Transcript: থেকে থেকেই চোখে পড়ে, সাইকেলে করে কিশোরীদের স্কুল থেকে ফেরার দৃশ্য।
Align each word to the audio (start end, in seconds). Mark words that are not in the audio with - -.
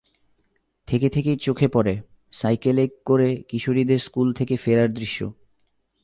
থেকে 0.87 1.09
থেকেই 1.09 1.37
চোখে 1.37 1.67
পড়ে, 1.67 2.01
সাইকেলে 2.31 2.89
করে 3.05 3.43
কিশোরীদের 3.47 3.97
স্কুল 3.97 4.33
থেকে 4.33 4.57
ফেরার 4.57 4.93
দৃশ্য। 4.93 5.31